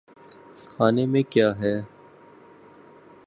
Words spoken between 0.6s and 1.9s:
کھانے میں کیا ہے۔